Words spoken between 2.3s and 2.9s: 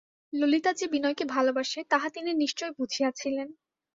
নিশ্চয়